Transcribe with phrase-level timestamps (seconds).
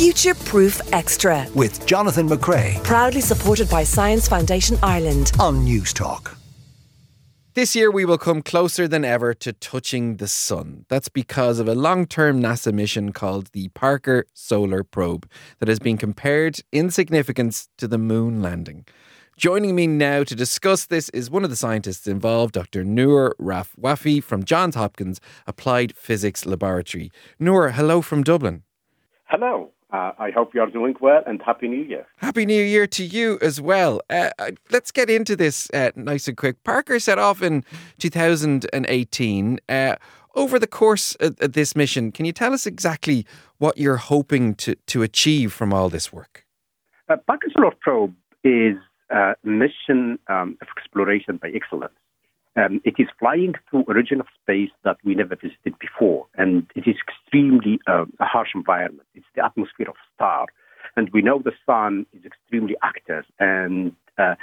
[0.00, 1.46] Future Proof Extra.
[1.54, 2.82] With Jonathan McCrea.
[2.82, 5.32] Proudly supported by Science Foundation Ireland.
[5.38, 6.38] On Newstalk.
[7.52, 10.86] This year, we will come closer than ever to touching the sun.
[10.88, 15.28] That's because of a long term NASA mission called the Parker Solar Probe
[15.58, 18.86] that has been compared in significance to the moon landing.
[19.36, 22.84] Joining me now to discuss this is one of the scientists involved, Dr.
[22.84, 27.12] Nour Raouafi from Johns Hopkins Applied Physics Laboratory.
[27.38, 28.62] Nour, hello from Dublin.
[29.26, 29.72] Hello.
[29.92, 32.06] Uh, I hope you are doing well and Happy New Year.
[32.16, 34.00] Happy New Year to you as well.
[34.08, 36.62] Uh, uh let's get into this uh, nice and quick.
[36.62, 37.64] Parker set off in
[37.98, 39.60] 2018.
[39.68, 39.96] Uh,
[40.36, 43.26] over the course of this mission, can you tell us exactly
[43.58, 46.46] what you're hoping to, to achieve from all this work?
[47.08, 48.14] Uh, Parker Solar Probe
[48.44, 48.76] is
[49.10, 51.94] uh, mission um, of exploration by excellence.
[52.56, 56.66] Um, it is flying through a region of space that we never visited before, and
[56.74, 59.06] it is extremely uh, a harsh environment.
[59.34, 60.46] The atmosphere of star,
[60.96, 64.34] and we know the sun is extremely active, and uh,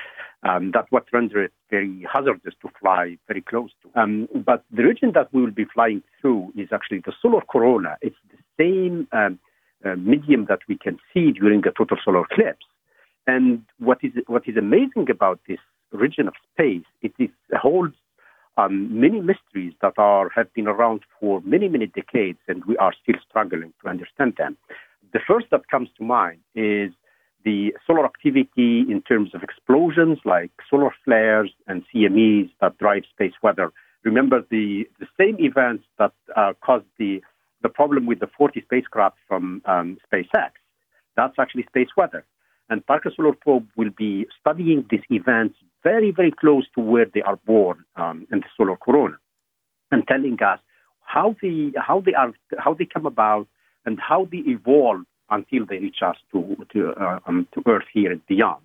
[0.44, 4.00] um, that's what renders it very hazardous to fly very close to.
[4.00, 7.98] Um, but the region that we will be flying through is actually the solar corona.
[8.02, 9.40] It's the same um,
[9.86, 12.66] uh, medium that we can see during a total solar eclipse.
[13.28, 15.60] And what is what is amazing about this
[15.92, 17.96] region of space, it is, holds
[18.58, 22.94] um, many mysteries that are have been around for many many decades, and we are
[23.02, 24.58] still struggling to understand them.
[25.14, 26.92] The first that comes to mind is
[27.46, 33.34] the solar activity in terms of explosions like solar flares and CMEs that drive space
[33.42, 33.72] weather.
[34.04, 37.22] Remember the, the same events that uh, caused the,
[37.62, 40.52] the problem with the 40 spacecraft from um, SpaceX.
[41.16, 42.26] That's actually space weather.
[42.70, 45.58] And Parker Solar Probe will be studying these events
[45.90, 49.18] very, very close to where they are born um, in the solar corona,
[49.92, 50.60] and telling us
[51.16, 51.58] how they
[51.88, 52.32] how they are
[52.66, 53.48] how they come about
[53.86, 55.04] and how they evolve
[55.38, 56.38] until they reach us to
[56.74, 58.64] to, uh, um, to Earth here and beyond.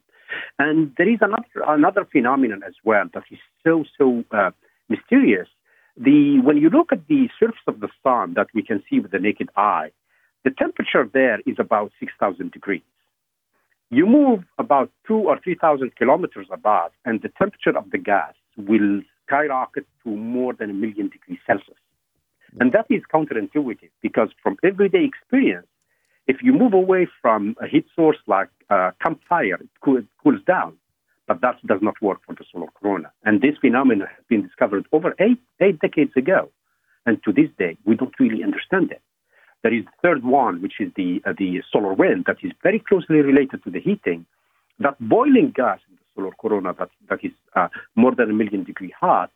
[0.59, 4.07] And there is another another phenomenon as well that is so so
[4.41, 4.51] uh,
[4.95, 5.49] mysterious.
[6.07, 9.13] The when you look at the surface of the sun that we can see with
[9.13, 9.91] the naked eye,
[10.45, 12.89] the temperature there is about six thousand degrees.
[13.93, 19.03] You move about two or 3,000 kilometers above, and the temperature of the gas will
[19.27, 21.77] skyrocket to more than a million degrees Celsius.
[22.59, 25.67] And that is counterintuitive because from everyday experience,
[26.27, 30.79] if you move away from a heat source like a campfire, it cools down.
[31.29, 33.13] But that does not work for the solar corona.
[33.25, 36.51] And this phenomenon has been discovered over eight, eight decades ago.
[37.05, 39.03] And to this day, we don't really understand it.
[39.63, 42.81] There is the third one, which is the, uh, the solar wind, that is very
[42.81, 44.27] closely related to the heating.
[44.79, 48.65] That boiling gas in the solar corona that, that is uh, more than a million
[48.65, 49.31] degree hot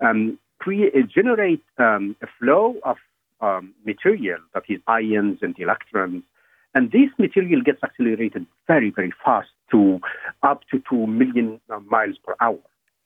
[0.00, 0.72] um, uh,
[1.14, 2.96] generate um, a flow of
[3.40, 6.22] um, material that is ions and electrons.
[6.74, 10.00] And this material gets accelerated very, very fast to
[10.42, 12.58] up to 2 million uh, miles per hour.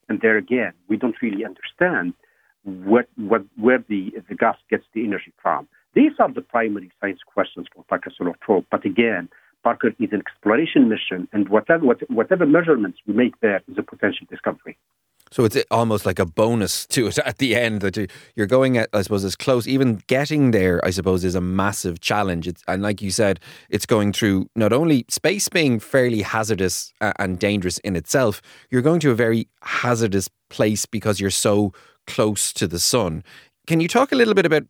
[0.08, 2.14] And there again, we don't really understand
[2.64, 5.68] what, what, where the, the gas gets the energy from.
[5.94, 8.64] These are the primary science questions for Parker Solar Probe.
[8.70, 9.28] But again,
[9.62, 14.26] Parker is an exploration mission, and whatever, whatever measurements we make there is a potential
[14.30, 14.78] discovery.
[15.32, 18.88] So it's almost like a bonus to it at the end that you're going at,
[18.92, 19.68] I suppose, as close.
[19.68, 22.48] Even getting there, I suppose, is a massive challenge.
[22.48, 27.38] It's, and like you said, it's going through not only space being fairly hazardous and
[27.38, 31.72] dangerous in itself, you're going to a very hazardous place because you're so
[32.08, 33.22] close to the sun.
[33.68, 34.64] Can you talk a little bit about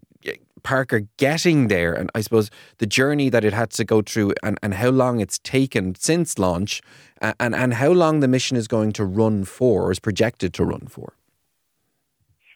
[0.62, 4.58] Parker getting there and I suppose the journey that it had to go through and,
[4.62, 6.82] and how long it's taken since launch
[7.20, 10.64] and, and how long the mission is going to run for or is projected to
[10.64, 11.14] run for?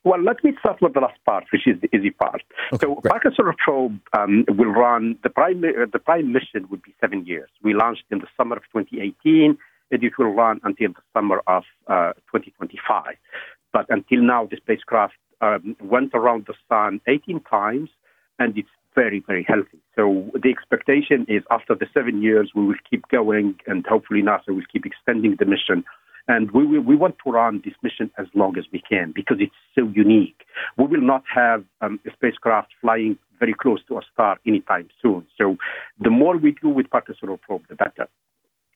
[0.05, 2.43] Well, let me start with the last part, which is the easy part.
[2.75, 3.11] Okay, so, great.
[3.11, 7.25] Parker Solar Probe um, will run the prime uh, the prime mission would be seven
[7.25, 7.49] years.
[7.63, 9.57] We launched in the summer of 2018,
[9.91, 13.17] and it will run until the summer of uh, 2025.
[13.73, 17.91] But until now, the spacecraft um, went around the sun 18 times,
[18.39, 19.81] and it's very, very healthy.
[19.97, 24.49] So the expectation is after the seven years, we will keep going, and hopefully NASA
[24.49, 25.85] will keep extending the mission.
[26.27, 29.37] And we, we, we want to run this mission as long as we can because
[29.41, 30.47] it's so unique.
[30.79, 35.27] We will not have um, a spacecraft flying very close to a star anytime soon.
[35.37, 35.57] So
[36.01, 38.09] the more we do with Parker Solar Probe, the better.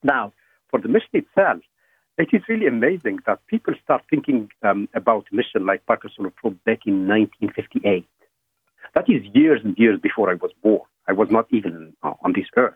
[0.02, 0.34] Now,
[0.70, 1.60] for the mission itself,
[2.18, 6.58] it is really amazing that people start thinking um, about mission like Parker Solar Probe
[6.64, 8.06] back in 1958.
[8.94, 10.82] That is years and years before I was born.
[11.06, 12.74] I was not even uh, on this earth.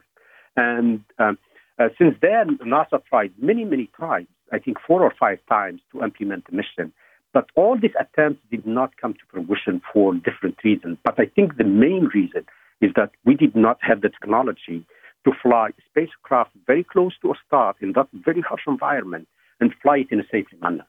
[0.56, 1.38] And um,
[1.78, 6.02] uh, since then, NASA tried many, many times, I think four or five times, to
[6.02, 6.92] implement the mission.
[7.32, 10.98] But all these attempts did not come to fruition for different reasons.
[11.02, 12.44] But I think the main reason
[12.80, 14.86] is that we did not have the technology
[15.24, 19.28] to fly spacecraft very close to a star in that very harsh environment
[19.60, 20.86] and fly it in a safe manner.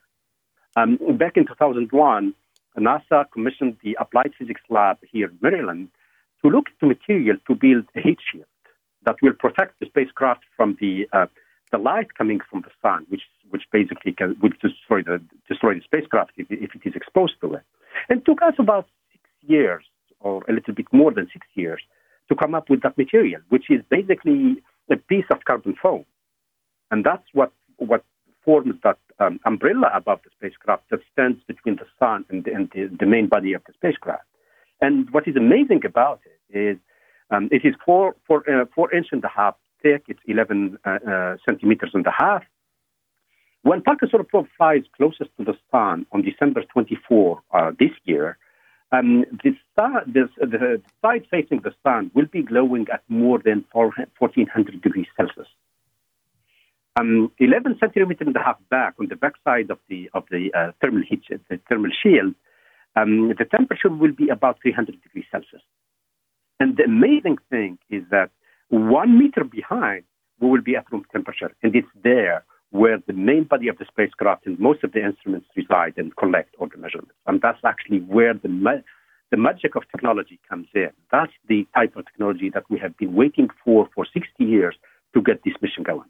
[0.75, 2.33] Um, back in 2001,
[2.77, 5.89] NASA commissioned the Applied Physics Lab here in Maryland
[6.43, 8.45] to look at material to build a heat shield
[9.05, 11.27] that will protect the spacecraft from the uh,
[11.71, 15.81] the light coming from the sun, which which basically can, would destroy the destroy the
[15.81, 17.63] spacecraft if, if it is exposed to it.
[18.09, 19.83] And it took us about six years,
[20.19, 21.81] or a little bit more than six years,
[22.29, 24.61] to come up with that material, which is basically
[24.91, 26.05] a piece of carbon foam,
[26.91, 28.03] and that's what what
[28.45, 32.69] forms that um, umbrella above the spacecraft that stands between the sun and, the, and
[32.73, 34.25] the, the, main body of the spacecraft.
[34.81, 36.77] And what is amazing about it is
[37.31, 40.03] um, it is four, four, uh, four inch and a half thick.
[40.07, 42.43] It's 11 uh, uh, centimeters and a half.
[43.61, 48.37] When Parker Solar Probe flies closest to the sun on December 24 uh, this year,
[48.93, 54.81] um, the, star, the side facing the sun will be glowing at more than 1400
[54.81, 55.47] degrees Celsius.
[56.99, 60.71] Um, 11 centimeters and a half back on the backside of the of the uh,
[60.79, 62.35] thermal heat, the thermal shield,
[62.95, 65.63] um, the temperature will be about 300 degrees Celsius.
[66.59, 68.29] And the amazing thing is that
[68.69, 70.03] one meter behind,
[70.39, 73.85] we will be at room temperature, and it's there where the main body of the
[73.85, 77.13] spacecraft and most of the instruments reside and collect all the measurements.
[77.27, 78.81] And that's actually where the ma-
[79.29, 80.89] the magic of technology comes in.
[81.11, 84.75] That's the type of technology that we have been waiting for for 60 years
[85.13, 86.09] to get this mission going.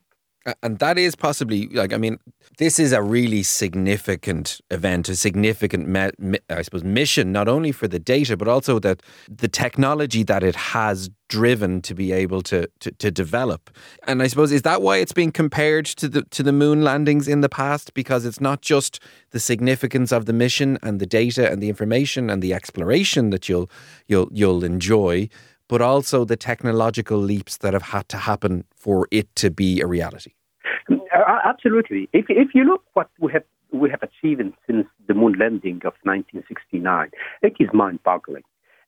[0.62, 2.20] And that is possibly like I mean,
[2.58, 7.88] this is a really significant event, a significant, me, I suppose, mission not only for
[7.88, 12.70] the data but also that the technology that it has driven to be able to,
[12.80, 13.72] to, to develop.
[14.06, 17.28] And I suppose is that why it's being compared to the to the moon landings
[17.28, 19.00] in the past because it's not just
[19.32, 23.48] the significance of the mission and the data and the information and the exploration that
[23.48, 23.70] you'll
[24.08, 25.30] you'll you'll enjoy
[25.74, 29.88] but also the technological leaps that have had to happen for it to be a
[29.88, 30.32] reality.
[30.88, 32.08] Uh, absolutely.
[32.14, 33.42] If, if you look what we have
[33.72, 37.10] we have achieved since the moon landing of 1969,
[37.42, 38.44] it is mind-boggling,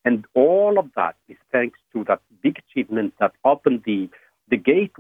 [0.08, 4.08] and all of that is thanks to that big achievement that opened the
[4.52, 4.92] the gate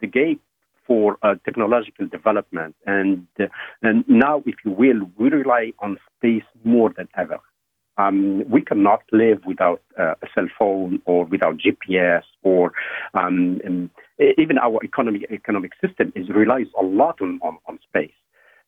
[0.00, 0.40] the gate
[0.86, 3.44] for uh, technological development, and uh,
[3.82, 7.40] and now, if you will, we rely on space more than ever.
[7.98, 12.72] Um, we cannot live without uh, a cell phone or without GPS or
[13.14, 13.90] um,
[14.38, 18.12] even our economy, economic system is relies a lot on, on, on space.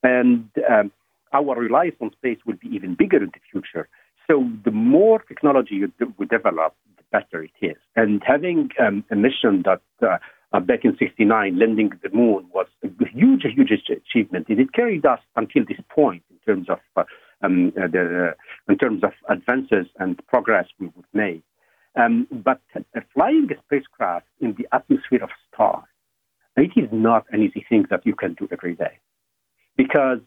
[0.03, 0.93] And um,
[1.33, 3.89] our reliance on space will be even bigger in the future.
[4.31, 5.83] So the more technology
[6.19, 7.77] we develop, the better it is.
[7.97, 10.19] And having um, a mission that uh,
[10.53, 14.47] uh, back in 69, landing the moon was a huge, huge achievement.
[14.49, 17.05] It carried us until this point in terms of uh,
[17.43, 18.35] um, uh, the,
[18.69, 21.43] in terms of advances and progress we would make.
[21.97, 25.85] Um, but uh, flying a spacecraft in the atmosphere of a star,
[26.57, 28.99] it is not an easy thing that you can do every day.
[29.77, 30.21] Because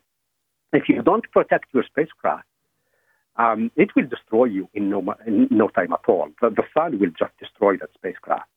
[0.74, 2.48] if you don't protect your spacecraft,
[3.38, 6.30] um, it will destroy you in no, in no time at all.
[6.42, 8.50] The, the, sun will just destroy that spacecraft.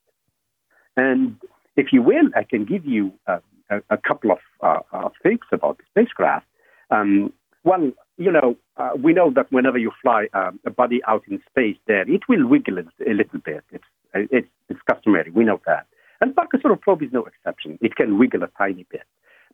[0.96, 1.36] And
[1.76, 3.38] if you will, I can give you uh,
[3.70, 6.46] a, a, couple of uh, things about the spacecraft.
[6.90, 7.32] Um,
[7.62, 11.42] well, you know, uh, we know that whenever you fly uh, a body out in
[11.50, 13.64] space, there it will wiggle a little bit.
[13.70, 13.84] It's
[14.14, 15.30] it's, it's customary.
[15.30, 15.86] We know that.
[16.20, 17.78] And Parker Probe is no exception.
[17.82, 19.02] It can wiggle a tiny bit.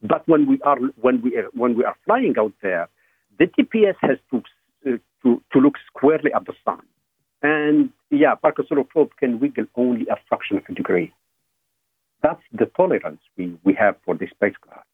[0.03, 2.89] But when we are when we are, when we are flying out there,
[3.39, 4.43] the TPS has to
[4.87, 6.81] uh, to to look squarely at the sun.
[7.43, 11.13] And yeah, Parker Probe can wiggle only a fraction of a degree.
[12.23, 14.87] That's the tolerance we, we have for this spacecraft.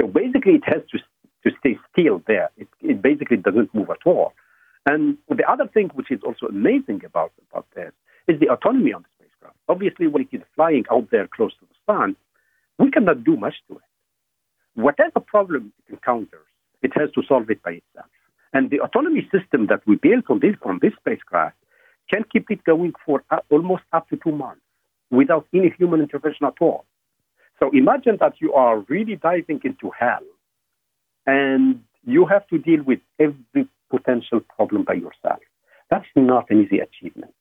[0.00, 0.98] So basically, it has to
[1.44, 2.50] to stay still there.
[3.04, 4.32] Basically doesn't move at all.
[4.86, 7.92] And the other thing which is also amazing about, about this
[8.26, 9.56] is the autonomy on the spacecraft.
[9.68, 12.16] Obviously, when it is flying out there close to the sun,
[12.78, 13.90] we cannot do much to it.
[14.74, 16.48] Whatever problem it encounters,
[16.82, 18.10] it has to solve it by itself.
[18.54, 21.56] And the autonomy system that we built on this, on this spacecraft
[22.10, 24.60] can keep it going for uh, almost up to two months
[25.10, 26.84] without any human intervention at all.
[27.60, 30.26] So imagine that you are really diving into hell
[31.26, 35.40] and you have to deal with every potential problem by yourself.
[35.90, 37.34] That's not an easy achievement.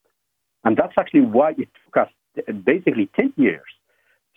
[0.63, 2.09] And that's actually why it took us
[2.63, 3.61] basically 10 years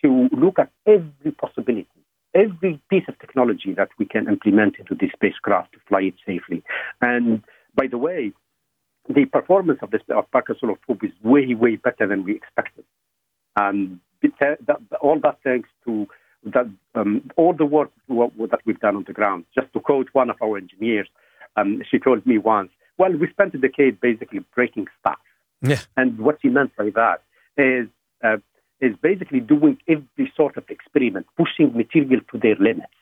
[0.04, 1.88] to look at every possibility,
[2.34, 6.62] every piece of technology that we can implement into this spacecraft to fly it safely.
[7.00, 7.42] And
[7.74, 8.32] by the way,
[9.08, 12.84] the performance of, this, of Parker Solar Probe is way, way better than we expected.
[13.56, 14.00] And
[15.00, 16.06] all that thanks to
[16.46, 19.44] that um, all the work that we've done on the ground.
[19.54, 21.08] Just to quote one of our engineers,
[21.56, 25.18] um, she told me once, "Well, we spent a decade basically breaking stuff."
[25.62, 25.80] Yeah.
[25.96, 27.22] And what she meant by that
[27.56, 27.88] is,
[28.22, 28.36] uh,
[28.80, 32.92] is basically doing every sort of experiment, pushing material to their limits,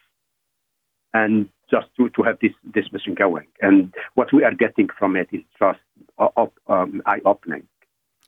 [1.13, 3.47] and just to, to have this, this mission going.
[3.61, 5.81] And what we are getting from it is just
[6.19, 7.67] uh, um, eye opening.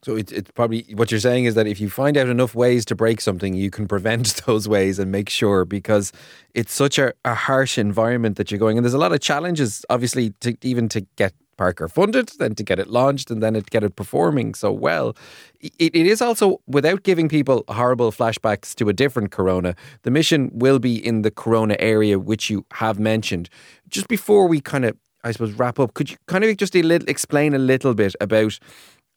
[0.03, 2.95] So it's, probably what you're saying is that if you find out enough ways to
[2.95, 6.13] break something, you can prevent those ways and make sure because
[6.55, 8.79] it's such a, a harsh environment that you're going.
[8.79, 12.63] And there's a lot of challenges, obviously, to even to get Parker funded, then to
[12.63, 15.17] get it launched, and then to get it performing so well.
[15.61, 20.51] It, it is also, without giving people horrible flashbacks to a different Corona, the mission
[20.53, 23.49] will be in the Corona area, which you have mentioned.
[23.89, 26.83] Just before we kind of, I suppose, wrap up, could you kind of just a
[26.83, 28.59] little, explain a little bit about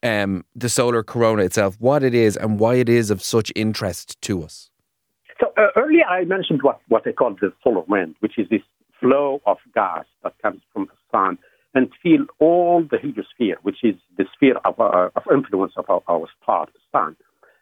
[0.03, 4.20] um, the solar corona itself, what it is, and why it is of such interest
[4.22, 4.70] to us?
[5.39, 8.62] So uh, earlier I mentioned what, what I call the solar wind, which is this
[9.00, 11.38] flow of gas that comes from the sun
[11.74, 16.01] and fill all the heliosphere, which is the sphere of, uh, of influence of our,
[16.08, 17.15] our, star, the sun.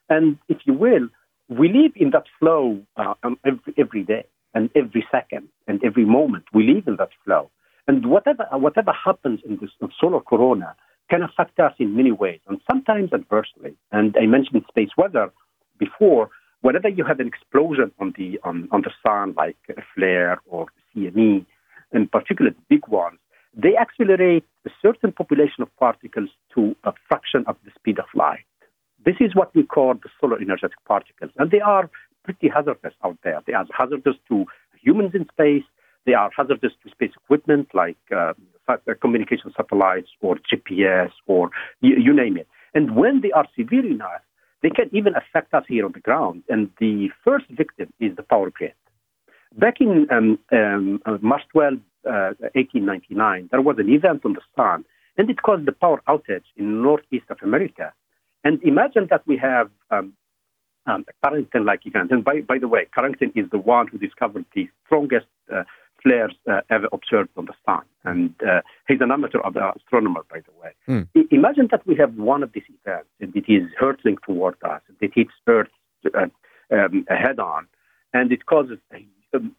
[0.09, 1.09] And if you will,
[1.49, 3.13] we live in that flow uh,
[3.45, 6.45] every, every day and every second and every moment.
[6.53, 7.49] We live in that flow.
[7.87, 10.75] And whatever, whatever happens in this solar corona
[11.09, 13.75] can affect us in many ways, and sometimes adversely.
[13.91, 15.31] And I mentioned space weather
[15.77, 16.29] before.
[16.61, 20.67] Whenever you have an explosion on the on, on the sun, like a flare or
[20.95, 21.45] CME,
[21.93, 23.19] in particular the big ones,
[23.55, 28.45] they accelerate a certain population of particles to a fraction of the speed of light.
[29.05, 31.89] This is what we call the solar energetic particles, and they are
[32.23, 33.41] pretty hazardous out there.
[33.47, 34.45] They are hazardous to
[34.81, 35.63] humans in space.
[36.05, 38.33] They are hazardous to space equipment like uh,
[39.01, 41.49] communication satellites or GPS or
[41.81, 42.47] you, you name it.
[42.73, 44.21] And when they are severe enough,
[44.61, 46.43] they can even affect us here on the ground.
[46.49, 48.73] And the first victim is the power grid.
[49.55, 54.41] Back in um, um, uh, March 12, uh, 1899, there was an event on the
[54.55, 54.85] sun,
[55.17, 57.93] and it caused the power outage in northeast of America.
[58.43, 60.13] And imagine that we have um,
[60.85, 62.11] um, Carrington-like event.
[62.11, 65.63] And by, by the way, Carrington is the one who discovered the strongest uh,
[66.01, 67.83] flares uh, ever observed on the sun.
[68.03, 70.71] And uh, he's an amateur astronomer, by the way.
[70.87, 71.07] Mm.
[71.15, 74.81] I- imagine that we have one of these events, and it is hurtling toward us,
[75.01, 75.69] it hits Earth
[76.13, 76.27] uh,
[76.71, 77.67] um, head on,
[78.13, 79.03] and it causes a,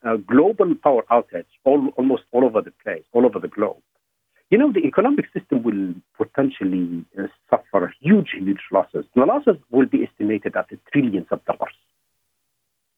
[0.04, 3.82] a global power outage all, almost all over the place, all over the globe.
[4.50, 9.04] You know, the economic system will potentially uh, suffer huge, huge losses.
[9.14, 11.74] The losses will be estimated at trillions of dollars.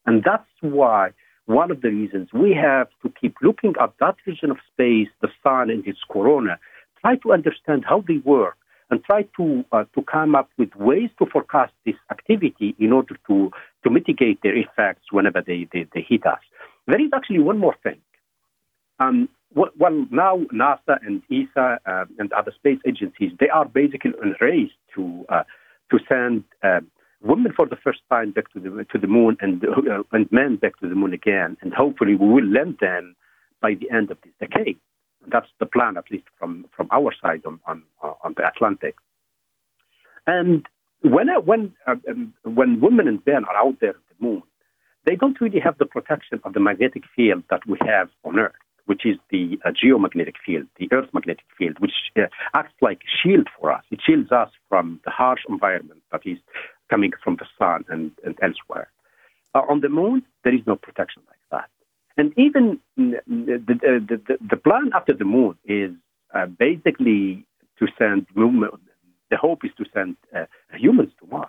[0.06, 1.10] And that's why
[1.46, 5.28] one of the reasons we have to keep looking at that region of space, the
[5.42, 6.58] sun and its corona,
[7.00, 8.56] try to understand how they work,
[8.90, 13.16] and try to uh, to come up with ways to forecast this activity in order
[13.28, 13.50] to
[13.84, 16.40] to mitigate their effects whenever they, they, they hit us.
[16.86, 18.00] There is actually one more thing.
[18.98, 24.36] Um, well, now NASA and ESA uh, and other space agencies they are basically on
[24.40, 25.42] race to uh,
[25.90, 26.80] to send uh,
[27.22, 30.56] women for the first time back to the to the moon and uh, and men
[30.56, 33.14] back to the moon again, and hopefully we will land them
[33.60, 34.78] by the end of this decade.
[35.30, 38.96] That's the plan, at least from from our side on on, on the Atlantic.
[40.26, 40.66] And
[41.02, 44.42] when when uh, um, when women and men are out there at the moon,
[45.04, 48.54] they don't really have the protection of the magnetic field that we have on Earth
[48.86, 52.22] which is the uh, geomagnetic field, the Earth magnetic field, which uh,
[52.54, 53.84] acts like a shield for us.
[53.92, 56.38] It shields us from the harsh environment that is
[56.90, 58.90] coming from the sun and, and elsewhere.
[59.54, 61.70] Uh, on the moon, there is no protection like that.
[62.16, 65.92] And even the, the, the, the plan after the moon is
[66.34, 67.46] uh, basically
[67.78, 70.44] to send, the hope is to send uh,
[70.76, 71.48] humans to Mars.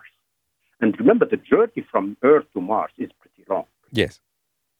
[0.80, 3.66] And remember, the journey from Earth to Mars is pretty long.
[3.92, 4.20] Yes.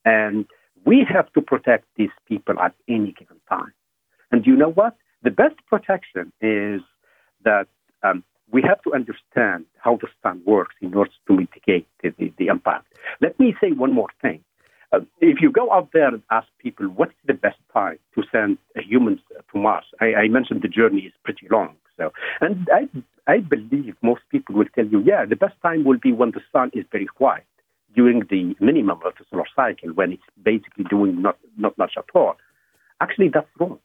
[0.06, 0.46] And
[0.86, 3.74] we have to protect these people at any given time.
[4.32, 4.96] And you know what?
[5.24, 6.82] The best protection is
[7.44, 7.68] that
[8.02, 12.48] um, we have to understand how the sun works in order to mitigate the, the,
[12.48, 12.86] impact.
[13.22, 14.44] Let me say one more thing.
[14.92, 18.58] Uh, if you go out there and ask people what's the best time to send
[18.76, 19.20] humans
[19.52, 21.76] to Mars, I, I mentioned the journey is pretty long.
[21.98, 22.90] So, and I,
[23.32, 26.42] I believe most people will tell you, yeah, the best time will be when the
[26.52, 27.46] sun is very quiet
[27.96, 32.06] during the minimum of the solar cycle when it's basically doing not, not much at
[32.14, 32.36] all.
[33.00, 33.80] Actually, that's wrong.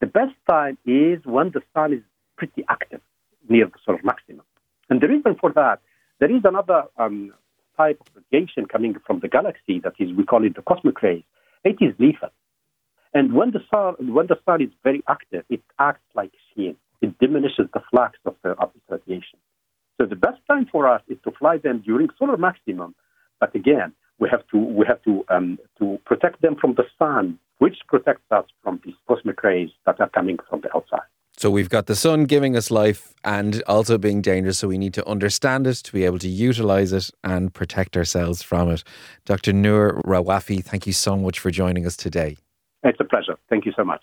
[0.00, 2.02] The best time is when the sun is
[2.36, 3.00] pretty active
[3.48, 4.44] near the solar maximum.
[4.88, 5.80] And the reason for that,
[6.20, 7.32] there is another um,
[7.76, 11.24] type of radiation coming from the galaxy that is, we call it the cosmic rays.
[11.64, 12.30] It is lethal.
[13.12, 16.76] And when the sun, when the sun is very active, it acts like shield.
[17.00, 19.38] It diminishes the flux of, the, of this radiation.
[19.98, 22.94] So the best time for us is to fly them during solar maximum
[23.40, 27.38] but again, we have to we have to um, to protect them from the sun,
[27.58, 31.05] which protects us from these cosmic rays that are coming from the outside.
[31.38, 34.58] So we've got the sun giving us life and also being dangerous.
[34.58, 38.42] So we need to understand it to be able to utilize it and protect ourselves
[38.42, 38.82] from it.
[39.26, 39.52] Dr.
[39.52, 42.38] Nour Raouafi, thank you so much for joining us today.
[42.84, 43.36] It's a pleasure.
[43.50, 44.02] Thank you so much.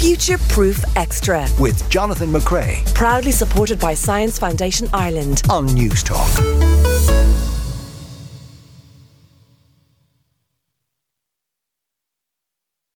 [0.00, 1.46] Future Proof Extra.
[1.60, 5.42] With Jonathan McCrea Proudly supported by Science Foundation Ireland.
[5.48, 6.91] on Newstalk.